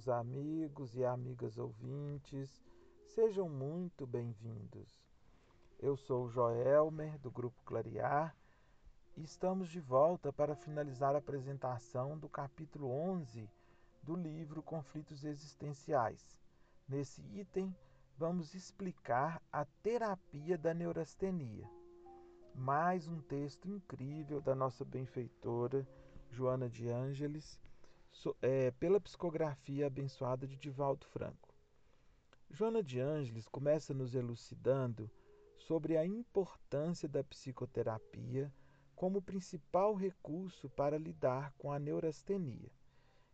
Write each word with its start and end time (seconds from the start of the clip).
meus 0.00 0.08
amigos 0.08 0.96
e 0.96 1.04
amigas 1.04 1.58
ouvintes, 1.58 2.64
sejam 3.04 3.50
muito 3.50 4.06
bem-vindos. 4.06 4.88
Eu 5.78 5.94
sou 5.94 6.26
Joelmer, 6.26 7.18
do 7.18 7.30
Grupo 7.30 7.62
Clarear, 7.66 8.34
e 9.14 9.22
estamos 9.22 9.68
de 9.68 9.78
volta 9.78 10.32
para 10.32 10.56
finalizar 10.56 11.14
a 11.14 11.18
apresentação 11.18 12.16
do 12.16 12.30
capítulo 12.30 12.88
11 12.88 13.46
do 14.02 14.16
livro 14.16 14.62
Conflitos 14.62 15.22
Existenciais. 15.22 16.38
Nesse 16.88 17.20
item, 17.38 17.76
vamos 18.16 18.54
explicar 18.54 19.42
a 19.52 19.66
terapia 19.82 20.56
da 20.56 20.72
neurastenia. 20.72 21.68
Mais 22.54 23.06
um 23.06 23.20
texto 23.20 23.68
incrível 23.68 24.40
da 24.40 24.54
nossa 24.54 24.82
benfeitora 24.82 25.86
Joana 26.30 26.70
de 26.70 26.88
Ângeles 26.88 27.60
é, 28.42 28.70
pela 28.72 29.00
psicografia 29.00 29.86
abençoada 29.86 30.46
de 30.46 30.56
Divaldo 30.56 31.06
Franco. 31.06 31.54
Joana 32.50 32.82
de 32.82 33.00
Ângeles 33.00 33.48
começa 33.48 33.94
nos 33.94 34.14
elucidando 34.14 35.10
sobre 35.56 35.96
a 35.96 36.04
importância 36.04 37.08
da 37.08 37.22
psicoterapia 37.22 38.52
como 38.96 39.22
principal 39.22 39.94
recurso 39.94 40.68
para 40.70 40.98
lidar 40.98 41.52
com 41.56 41.72
a 41.72 41.78
neurastenia, 41.78 42.70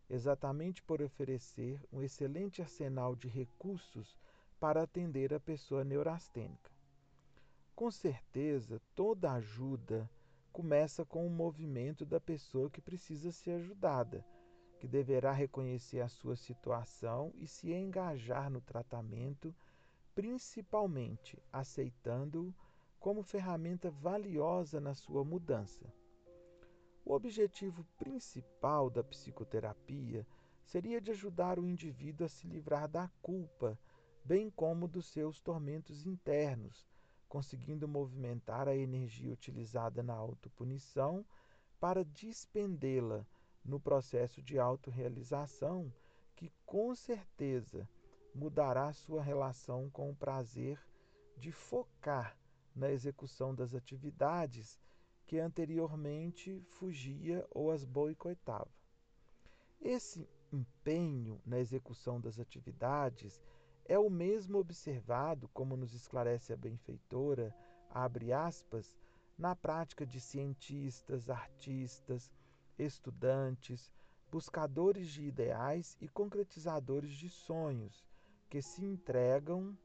exatamente 0.09 0.81
por 0.83 1.01
oferecer 1.01 1.81
um 1.91 2.01
excelente 2.01 2.61
arsenal 2.61 3.15
de 3.15 3.27
recursos 3.27 4.15
para 4.59 4.83
atender 4.83 5.33
a 5.33 5.39
pessoa 5.39 5.83
neurastênica. 5.83 6.71
Com 7.75 7.91
certeza, 7.91 8.81
toda 8.95 9.33
ajuda 9.33 10.09
começa 10.53 11.05
com 11.05 11.27
o 11.27 11.29
movimento 11.29 12.05
da 12.05 12.19
pessoa 12.19 12.69
que 12.69 12.81
precisa 12.81 13.31
ser 13.31 13.51
ajudada 13.51 14.25
que 14.79 14.87
deverá 14.87 15.31
reconhecer 15.31 16.01
a 16.01 16.07
sua 16.07 16.35
situação 16.35 17.33
e 17.35 17.47
se 17.47 17.73
engajar 17.73 18.49
no 18.49 18.61
tratamento, 18.61 19.53
principalmente 20.13 21.37
aceitando-o 21.51 22.53
como 22.99 23.23
ferramenta 23.23 23.89
valiosa 23.89 24.79
na 24.79 24.93
sua 24.93 25.23
mudança. 25.23 25.91
O 27.03 27.13
objetivo 27.13 27.85
principal 27.97 28.89
da 28.89 29.03
psicoterapia 29.03 30.27
seria 30.65 30.99
de 30.99 31.11
ajudar 31.11 31.57
o 31.57 31.65
indivíduo 31.65 32.25
a 32.25 32.29
se 32.29 32.45
livrar 32.47 32.87
da 32.87 33.09
culpa, 33.21 33.79
bem 34.25 34.49
como 34.49 34.87
dos 34.87 35.07
seus 35.07 35.39
tormentos 35.39 36.05
internos, 36.05 36.85
conseguindo 37.29 37.87
movimentar 37.87 38.67
a 38.67 38.75
energia 38.75 39.31
utilizada 39.31 40.03
na 40.03 40.13
autopunição 40.13 41.25
para 41.79 42.03
dispendê-la 42.03 43.25
no 43.67 43.79
processo 43.79 44.41
de 44.41 44.57
autorrealização 44.57 45.93
que 46.35 46.51
com 46.65 46.95
certeza 46.95 47.87
mudará 48.33 48.93
sua 48.93 49.21
relação 49.21 49.89
com 49.89 50.09
o 50.09 50.15
prazer 50.15 50.79
de 51.35 51.51
focar 51.51 52.37
na 52.73 52.89
execução 52.89 53.53
das 53.53 53.75
atividades 53.75 54.79
que 55.25 55.39
anteriormente 55.39 56.63
fugia 56.69 57.45
ou 57.51 57.71
as 57.71 57.83
boicotava. 57.83 58.69
Esse 59.81 60.27
empenho 60.51 61.41
na 61.45 61.59
execução 61.59 62.21
das 62.21 62.39
atividades 62.39 63.43
é 63.85 63.99
o 63.99 64.09
mesmo 64.09 64.57
observado, 64.57 65.49
como 65.49 65.75
nos 65.75 65.93
esclarece 65.93 66.53
a 66.53 66.57
benfeitora, 66.57 67.53
abre 67.89 68.31
aspas, 68.31 68.95
na 69.37 69.55
prática 69.55 70.05
de 70.05 70.19
cientistas, 70.19 71.29
artistas, 71.29 72.31
estudantes, 72.77 73.91
buscadores 74.31 75.09
de 75.09 75.23
ideais 75.23 75.97
e 76.01 76.07
concretizadores 76.07 77.11
de 77.11 77.29
sonhos 77.29 78.05
que 78.49 78.61
se 78.61 78.83
entregam 78.85 79.77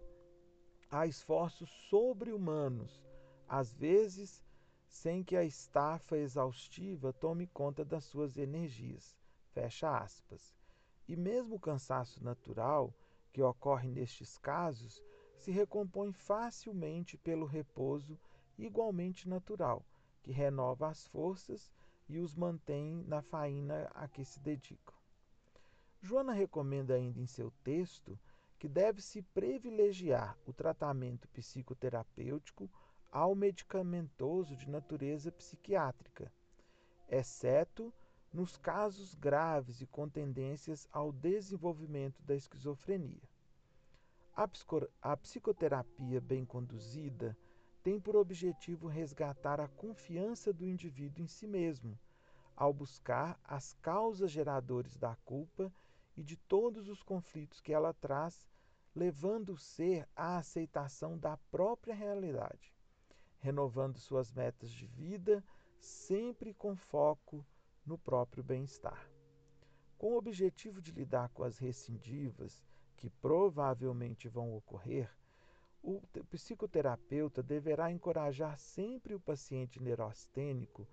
a 0.91 1.06
esforços 1.06 1.71
sobre-humanos, 1.89 3.03
às 3.49 3.72
vezes 3.72 4.43
sem 4.87 5.25
que 5.25 5.37
a 5.37 5.44
estafa 5.44 6.19
exaustiva 6.19 7.12
tome 7.15 7.47
conta 7.47 7.84
das 7.84 8.05
suas 8.05 8.37
energias. 8.37 9.17
Fecha 9.53 9.97
aspas. 9.97 10.55
E 11.09 11.17
mesmo 11.17 11.56
o 11.56 11.61
cansaço 11.61 12.22
natural, 12.22 12.94
que 13.33 13.43
ocorre 13.43 13.88
nestes 13.88 14.37
casos, 14.37 15.03
se 15.34 15.50
recompõe 15.50 16.12
facilmente 16.12 17.17
pelo 17.17 17.47
repouso 17.47 18.19
igualmente 18.59 19.28
natural, 19.28 19.84
que 20.22 20.31
renova 20.31 20.88
as 20.88 21.06
forças 21.06 21.72
e 22.12 22.21
os 22.21 22.34
mantém 22.34 23.03
na 23.06 23.23
faina 23.23 23.91
a 23.95 24.06
que 24.06 24.25
se 24.25 24.39
dedicam. 24.41 24.95
Joana 26.00 26.33
recomenda 26.33 26.95
ainda 26.95 27.21
em 27.21 27.27
seu 27.27 27.50
texto 27.62 28.19
que 28.59 28.69
deve-se 28.69 29.23
privilegiar 29.23 30.39
o 30.47 30.53
tratamento 30.53 31.27
psicoterapêutico 31.28 32.71
ao 33.11 33.34
medicamentoso 33.34 34.56
de 34.56 34.69
natureza 34.69 35.33
psiquiátrica, 35.33 36.33
exceto 37.09 37.93
nos 38.33 38.56
casos 38.56 39.15
graves 39.15 39.81
e 39.81 39.87
com 39.87 40.09
tendências 40.09 40.89
ao 40.93 41.12
desenvolvimento 41.12 42.23
da 42.23 42.34
esquizofrenia. 42.34 43.23
A, 44.34 45.17
psicoterapia 45.17 46.21
bem 46.21 46.44
conduzida 46.44 47.37
tem 47.82 47.98
por 47.98 48.15
objetivo 48.15 48.87
resgatar 48.87 49.60
a 49.60 49.69
confiança 49.69 50.53
do 50.53 50.66
indivíduo 50.66 51.25
em 51.25 51.26
si 51.26 51.47
mesmo, 51.47 51.98
ao 52.56 52.72
buscar 52.72 53.38
as 53.43 53.72
causas 53.75 54.31
geradoras 54.31 54.97
da 54.97 55.16
culpa 55.25 55.72
e 56.16 56.22
de 56.22 56.37
todos 56.37 56.88
os 56.88 57.03
conflitos 57.03 57.60
que 57.60 57.72
ela 57.72 57.93
traz, 57.93 58.47
levando 58.94 59.54
o 59.54 59.59
ser 59.59 60.06
à 60.15 60.37
aceitação 60.37 61.19
da 61.19 61.37
própria 61.50 61.94
realidade, 61.94 62.72
renovando 63.38 63.99
suas 63.99 64.32
metas 64.32 64.70
de 64.70 64.87
vida, 64.87 65.43
sempre 65.81 66.54
com 66.54 66.76
foco 66.76 67.44
no 67.84 67.99
próprio 67.99 68.44
bem-estar. 68.44 69.10
Com 69.99 70.12
o 70.12 70.16
objetivo 70.19 70.81
de 70.81 70.93
lidar 70.93 71.31
com 71.31 71.43
as 71.43 71.59
recidivas, 71.59 72.62
que 72.97 73.10
provavelmente 73.10 74.28
vão 74.28 74.54
ocorrer, 74.54 75.10
o 75.82 76.00
psicoterapeuta 76.31 77.43
deverá 77.43 77.91
encorajar 77.91 78.56
sempre 78.59 79.15
o 79.15 79.20
paciente 79.20 79.82
neurastênico 79.82 80.87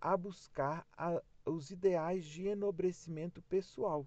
a 0.00 0.16
buscar 0.16 0.86
a, 0.96 1.22
os 1.44 1.70
ideais 1.70 2.24
de 2.24 2.46
enobrecimento 2.46 3.42
pessoal, 3.42 4.06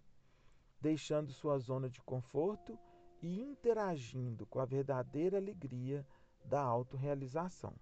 deixando 0.81 1.31
sua 1.31 1.59
zona 1.59 1.87
de 1.87 2.01
conforto 2.01 2.77
e 3.21 3.39
interagindo 3.39 4.45
com 4.47 4.59
a 4.59 4.65
verdadeira 4.65 5.37
alegria 5.37 6.05
da 6.43 6.61
autorrealização. 6.61 7.73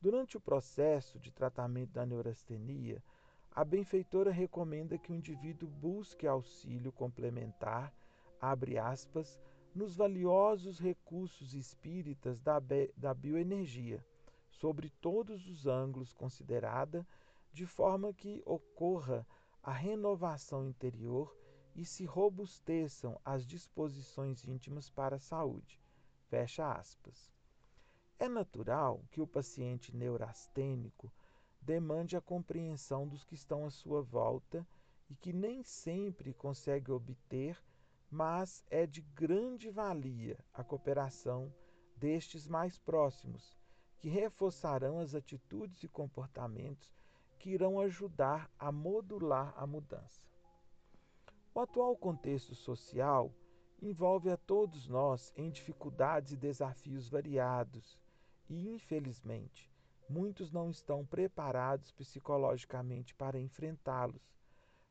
Durante 0.00 0.36
o 0.36 0.40
processo 0.40 1.18
de 1.18 1.32
tratamento 1.32 1.90
da 1.90 2.06
neurastenia, 2.06 3.02
a 3.50 3.64
benfeitora 3.64 4.30
recomenda 4.30 4.96
que 4.96 5.10
o 5.10 5.14
indivíduo 5.14 5.68
busque 5.68 6.26
auxílio 6.26 6.92
complementar, 6.92 7.92
abre 8.40 8.78
aspas, 8.78 9.40
nos 9.74 9.94
valiosos 9.94 10.78
recursos 10.78 11.54
espíritas 11.54 12.40
da, 12.40 12.60
da 12.96 13.14
bioenergia, 13.14 14.04
sobre 14.50 14.90
todos 15.00 15.48
os 15.48 15.66
ângulos 15.66 16.12
considerada, 16.12 17.06
de 17.52 17.66
forma 17.66 18.12
que 18.12 18.42
ocorra 18.44 19.26
a 19.62 19.72
renovação 19.72 20.66
interior 20.66 21.36
e 21.74 21.84
se 21.84 22.04
robusteçam 22.04 23.20
as 23.24 23.46
disposições 23.46 24.44
íntimas 24.44 24.90
para 24.90 25.16
a 25.16 25.20
saúde. 25.20 25.80
Fecha 26.28 26.72
aspas. 26.72 27.32
É 28.18 28.28
natural 28.28 29.04
que 29.10 29.20
o 29.20 29.26
paciente 29.26 29.94
neurastênico 29.94 31.12
demande 31.60 32.16
a 32.16 32.20
compreensão 32.20 33.06
dos 33.06 33.24
que 33.24 33.34
estão 33.34 33.64
à 33.64 33.70
sua 33.70 34.02
volta 34.02 34.66
e 35.08 35.14
que 35.14 35.32
nem 35.32 35.62
sempre 35.62 36.34
consegue 36.34 36.90
obter 36.90 37.56
mas 38.10 38.64
é 38.70 38.86
de 38.86 39.02
grande 39.02 39.70
valia 39.70 40.38
a 40.52 40.64
cooperação 40.64 41.52
destes 41.96 42.46
mais 42.46 42.78
próximos, 42.78 43.56
que 43.98 44.08
reforçarão 44.08 44.98
as 44.98 45.14
atitudes 45.14 45.82
e 45.82 45.88
comportamentos 45.88 46.96
que 47.38 47.50
irão 47.50 47.78
ajudar 47.80 48.50
a 48.58 48.72
modular 48.72 49.52
a 49.56 49.66
mudança. 49.66 50.22
O 51.54 51.60
atual 51.60 51.96
contexto 51.96 52.54
social 52.54 53.32
envolve 53.80 54.30
a 54.30 54.36
todos 54.36 54.88
nós 54.88 55.32
em 55.36 55.50
dificuldades 55.50 56.32
e 56.32 56.36
desafios 56.36 57.08
variados, 57.08 57.98
e, 58.48 58.68
infelizmente, 58.68 59.70
muitos 60.08 60.50
não 60.50 60.70
estão 60.70 61.04
preparados 61.04 61.92
psicologicamente 61.92 63.14
para 63.14 63.38
enfrentá-los. 63.38 64.34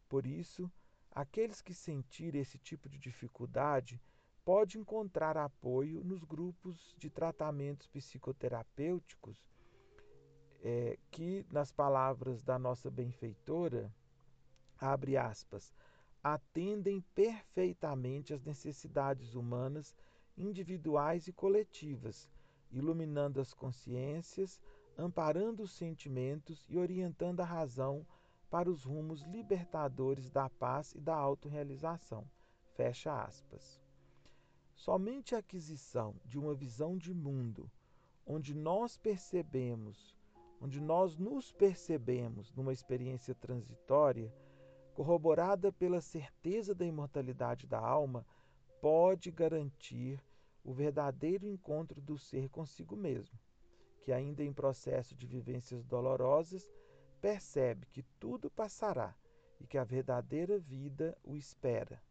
Por 0.07 0.25
isso, 0.25 0.71
Aqueles 1.17 1.63
que 1.63 1.73
sentirem 1.73 2.39
esse 2.41 2.59
tipo 2.59 2.87
de 2.87 2.99
dificuldade 2.99 3.99
pode 4.45 4.77
encontrar 4.77 5.35
apoio 5.35 6.03
nos 6.03 6.23
grupos 6.23 6.93
de 6.95 7.09
tratamentos 7.09 7.87
psicoterapêuticos 7.87 9.43
é, 10.61 10.95
que, 11.09 11.43
nas 11.49 11.71
palavras 11.71 12.43
da 12.43 12.59
nossa 12.59 12.91
benfeitora, 12.91 13.91
abre 14.77 15.17
aspas, 15.17 15.73
atendem 16.23 17.01
perfeitamente 17.15 18.31
às 18.31 18.43
necessidades 18.43 19.33
humanas 19.33 19.95
individuais 20.37 21.27
e 21.27 21.33
coletivas, 21.33 22.29
iluminando 22.71 23.41
as 23.41 23.55
consciências, 23.55 24.61
amparando 24.95 25.63
os 25.63 25.71
sentimentos 25.71 26.63
e 26.69 26.77
orientando 26.77 27.39
a 27.39 27.45
razão 27.45 28.05
para 28.49 28.69
os 28.69 28.83
rumos 28.83 29.21
libertadores 29.23 30.29
da 30.29 30.49
paz 30.49 30.93
e 30.95 31.01
da 31.01 31.15
autorrealização. 31.15 32.25
Fecha 32.75 33.23
aspas. 33.23 33.81
Somente 34.73 35.35
a 35.35 35.39
aquisição 35.39 36.15
de 36.23 36.37
uma 36.37 36.53
visão 36.53 36.97
de 36.97 37.13
mundo 37.13 37.69
onde 38.25 38.53
nós 38.53 38.97
percebemos, 38.97 40.17
onde 40.61 40.81
nós 40.81 41.17
nos 41.17 41.51
percebemos 41.51 42.53
numa 42.53 42.73
experiência 42.73 43.33
transitória, 43.33 44.33
corroborada 44.93 45.71
pela 45.71 46.01
certeza 46.01 46.75
da 46.75 46.85
imortalidade 46.85 47.65
da 47.65 47.79
alma, 47.79 48.25
pode 48.81 49.31
garantir 49.31 50.21
o 50.63 50.73
verdadeiro 50.73 51.47
encontro 51.47 52.01
do 52.01 52.17
ser 52.17 52.49
consigo 52.49 52.95
mesmo, 52.95 53.39
que 54.01 54.11
ainda 54.11 54.43
em 54.43 54.51
processo 54.51 55.15
de 55.15 55.25
vivências 55.25 55.85
dolorosas 55.85 56.69
percebe 57.21 57.85
que 57.87 58.03
tudo 58.19 58.49
passará 58.49 59.15
e 59.59 59.65
que 59.65 59.77
a 59.77 59.83
verdadeira 59.83 60.59
vida 60.59 61.17
o 61.23 61.35
espera. 61.35 62.01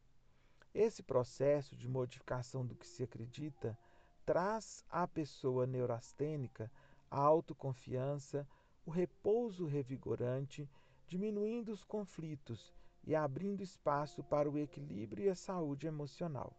Esse 0.75 1.03
processo 1.03 1.75
de 1.75 1.89
modificação 1.89 2.67
do 2.67 2.75
que 2.75 2.87
se 2.87 3.03
acredita 3.03 3.79
traz 4.25 4.85
à 4.91 5.07
pessoa 5.07 5.67
neurastênica 5.67 6.71
a 7.11 7.21
autoconfiança, 7.21 8.47
o 8.85 8.91
repouso 8.91 9.67
revigorante, 9.67 10.69
diminuindo 11.07 11.73
os 11.73 11.85
conflitos 11.85 12.75
e 13.05 13.15
abrindo 13.15 13.63
espaço 13.63 14.23
para 14.25 14.51
o 14.51 14.59
equilíbrio 14.59 15.27
e 15.27 15.29
a 15.29 15.35
saúde 15.35 15.87
emocional. 15.87 16.53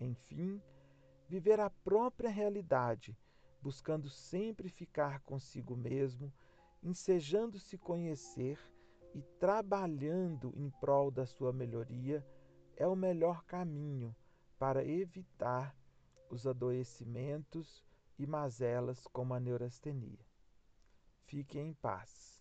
Enfim, 0.00 0.60
viver 1.28 1.60
a 1.60 1.70
própria 1.70 2.28
realidade, 2.28 3.16
buscando 3.62 4.10
sempre 4.10 4.68
ficar 4.68 5.20
consigo 5.20 5.76
mesmo, 5.76 6.32
ensejando 6.86 7.58
se 7.58 7.76
conhecer 7.76 8.56
e 9.12 9.20
trabalhando 9.40 10.52
em 10.56 10.70
prol 10.70 11.10
da 11.10 11.26
sua 11.26 11.52
melhoria, 11.52 12.24
é 12.76 12.86
o 12.86 12.94
melhor 12.94 13.42
caminho 13.44 14.14
para 14.56 14.86
evitar 14.86 15.76
os 16.30 16.46
adoecimentos 16.46 17.84
e 18.16 18.24
mazelas 18.24 19.04
como 19.08 19.34
a 19.34 19.40
neurastenia. 19.40 20.24
Fique 21.24 21.58
em 21.58 21.74
paz. 21.74 22.35